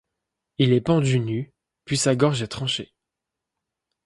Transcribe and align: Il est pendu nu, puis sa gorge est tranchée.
Il 0.57 0.73
est 0.73 0.81
pendu 0.81 1.19
nu, 1.19 1.53
puis 1.85 1.95
sa 1.95 2.15
gorge 2.15 2.41
est 2.41 2.47
tranchée. 2.47 2.91